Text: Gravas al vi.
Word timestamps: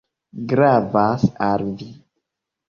Gravas 0.53 1.27
al 1.49 1.63
vi. 1.83 1.91